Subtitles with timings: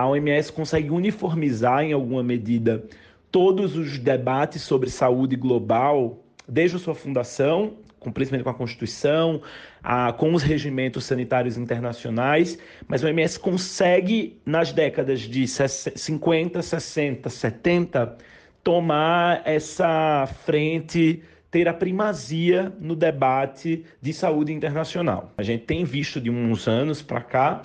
[0.00, 2.82] a OMS consegue uniformizar em alguma medida
[3.30, 7.74] todos os debates sobre saúde global desde a sua fundação,
[8.14, 9.42] principalmente com a Constituição,
[9.82, 12.58] a, com os regimentos sanitários internacionais,
[12.88, 18.16] mas a OMS consegue, nas décadas de 50, 60, 70,
[18.64, 25.30] tomar essa frente, ter a primazia no debate de saúde internacional.
[25.36, 27.62] A gente tem visto de uns anos para cá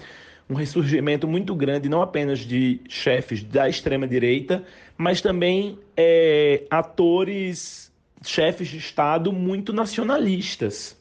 [0.49, 4.63] um ressurgimento muito grande, não apenas de chefes da extrema-direita,
[4.97, 7.91] mas também é, atores,
[8.23, 10.95] chefes de Estado muito nacionalistas.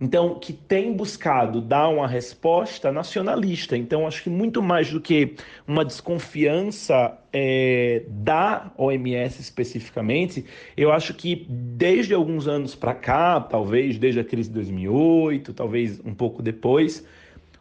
[0.00, 3.76] Então, que tem buscado dar uma resposta nacionalista.
[3.76, 5.34] Então, acho que muito mais do que
[5.66, 10.44] uma desconfiança é, da OMS especificamente,
[10.76, 16.00] eu acho que desde alguns anos para cá, talvez desde a crise de 2008, talvez
[16.04, 17.04] um pouco depois,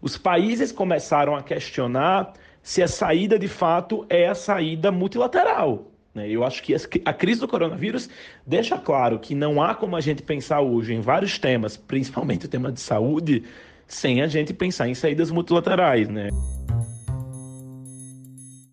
[0.02, 5.92] os países começaram a questionar se a saída de fato é a saída multilateral.
[6.14, 6.30] Né?
[6.30, 8.10] Eu acho que a crise do coronavírus
[8.46, 12.50] deixa claro que não há como a gente pensar hoje em vários temas, principalmente o
[12.50, 13.44] tema de saúde,
[13.88, 16.10] sem a gente pensar em saídas multilaterais.
[16.10, 16.30] Né?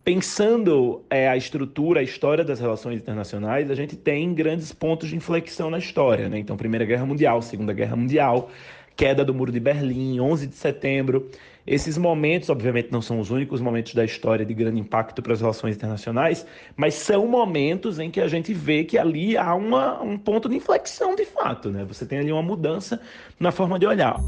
[0.02, 5.16] Pensando é, a estrutura, a história das relações internacionais, a gente tem grandes pontos de
[5.16, 6.28] inflexão na história.
[6.28, 6.38] Né?
[6.38, 8.50] Então, Primeira Guerra Mundial, Segunda Guerra Mundial,
[8.96, 11.30] queda do Muro de Berlim, 11 de setembro.
[11.66, 15.40] Esses momentos, obviamente, não são os únicos momentos da história de grande impacto para as
[15.40, 20.18] relações internacionais, mas são momentos em que a gente vê que ali há uma, um
[20.18, 21.70] ponto de inflexão de fato.
[21.70, 21.84] Né?
[21.84, 23.00] Você tem ali uma mudança
[23.40, 24.20] na forma de olhar.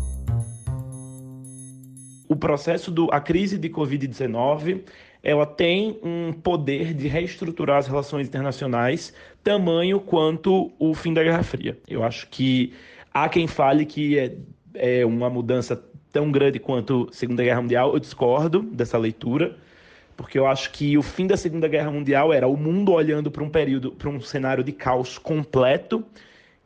[2.28, 4.82] O processo do a crise de Covid-19
[5.22, 11.42] ela tem um poder de reestruturar as relações internacionais tamanho quanto o fim da Guerra
[11.42, 11.76] Fria.
[11.88, 12.72] Eu acho que
[13.12, 14.38] há quem fale que
[14.78, 15.82] é uma mudança
[16.12, 17.92] tão grande quanto a Segunda Guerra Mundial.
[17.92, 19.56] Eu discordo dessa leitura,
[20.16, 23.44] porque eu acho que o fim da Segunda Guerra Mundial era o mundo olhando para
[23.44, 26.04] um período, para um cenário de caos completo.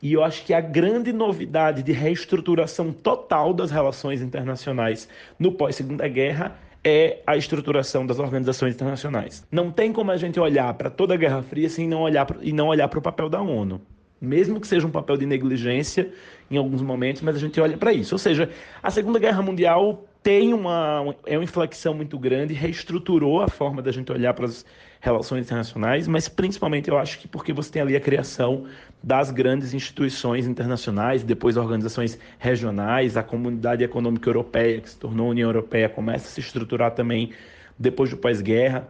[0.03, 5.09] E eu acho que a grande novidade de reestruturação total das relações internacionais
[5.39, 9.47] no pós-Segunda Guerra é a estruturação das organizações internacionais.
[9.51, 12.53] Não tem como a gente olhar para toda a Guerra Fria sem não olhar e
[12.53, 13.81] não olhar para o papel da ONU
[14.21, 16.13] mesmo que seja um papel de negligência
[16.51, 18.15] em alguns momentos, mas a gente olha para isso.
[18.15, 18.51] Ou seja,
[18.83, 23.91] a Segunda Guerra Mundial tem uma, é uma inflexão muito grande, reestruturou a forma da
[23.91, 24.67] gente olhar para as
[25.01, 28.67] relações internacionais, mas principalmente eu acho que porque você tem ali a criação
[29.03, 35.49] das grandes instituições internacionais, depois organizações regionais, a Comunidade Econômica Europeia, que se tornou União
[35.49, 37.33] Europeia, começa a se estruturar também
[37.79, 38.87] depois do pós-guerra.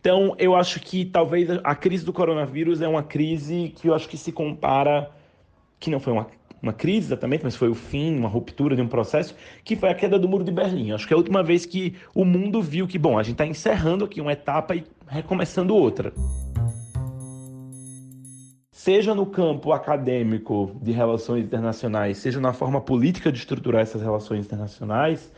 [0.00, 4.08] Então, eu acho que talvez a crise do coronavírus é uma crise que eu acho
[4.08, 5.10] que se compara,
[5.80, 6.28] que não foi uma,
[6.62, 9.94] uma crise exatamente, mas foi o fim, uma ruptura de um processo, que foi a
[9.94, 10.90] queda do Muro de Berlim.
[10.90, 13.34] Eu acho que é a última vez que o mundo viu que, bom, a gente
[13.34, 16.12] está encerrando aqui uma etapa e recomeçando outra.
[18.70, 24.46] Seja no campo acadêmico de relações internacionais, seja na forma política de estruturar essas relações
[24.46, 25.30] internacionais,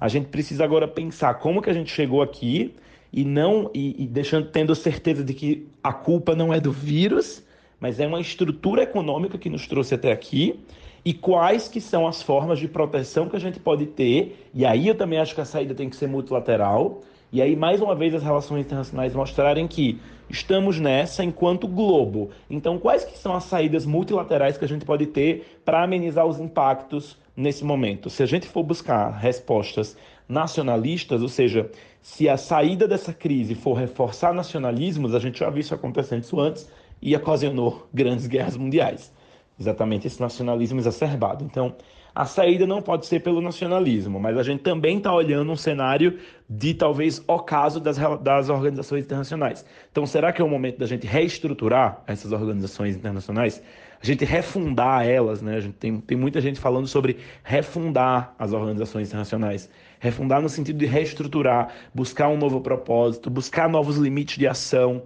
[0.00, 2.74] a gente precisa agora pensar como que a gente chegou aqui
[3.12, 7.42] e não e, e deixando tendo certeza de que a culpa não é do vírus,
[7.80, 10.58] mas é uma estrutura econômica que nos trouxe até aqui
[11.04, 14.48] e quais que são as formas de proteção que a gente pode ter.
[14.52, 17.00] E aí eu também acho que a saída tem que ser multilateral.
[17.30, 22.30] E aí, mais uma vez, as relações internacionais mostrarem que estamos nessa enquanto globo.
[22.50, 26.40] Então, quais que são as saídas multilaterais que a gente pode ter para amenizar os
[26.40, 28.10] impactos nesse momento?
[28.10, 29.96] Se a gente for buscar respostas
[30.28, 31.70] nacionalistas, ou seja,
[32.02, 36.38] se a saída dessa crise for reforçar nacionalismos, a gente já viu isso acontecendo isso
[36.38, 39.12] antes e ocasionou grandes guerras mundiais.
[39.58, 41.44] Exatamente esse nacionalismo exacerbado.
[41.44, 41.74] Então,
[42.18, 46.18] a saída não pode ser pelo nacionalismo, mas a gente também está olhando um cenário
[46.50, 49.64] de talvez ocaso das, das organizações internacionais.
[49.92, 53.62] Então, será que é o momento da gente reestruturar essas organizações internacionais?
[54.02, 55.58] A gente refundar elas, né?
[55.58, 59.70] A gente tem, tem muita gente falando sobre refundar as organizações internacionais.
[60.00, 65.04] Refundar no sentido de reestruturar, buscar um novo propósito, buscar novos limites de ação.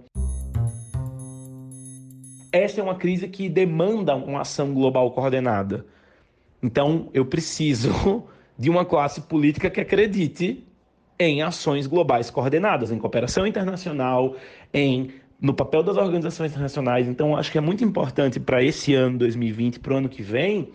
[2.51, 5.85] Esta é uma crise que demanda uma ação global coordenada.
[6.63, 8.23] Então, eu preciso
[8.57, 10.65] de uma classe política que acredite
[11.19, 14.35] em ações globais coordenadas, em cooperação internacional,
[14.73, 15.11] em
[15.43, 17.05] no papel das organizações internacionais.
[17.05, 20.69] Então, acho que é muito importante para esse ano 2020, para o ano que vem,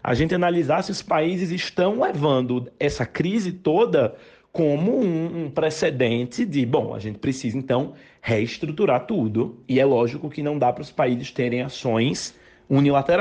[0.00, 4.14] a gente analisar se os países estão levando essa crise toda
[4.52, 9.60] como um, um, precedente de, bom, a gente precisa então reestruturar tudo.
[9.68, 13.20] E é lógico que não dá para os países terem ações unilaterais.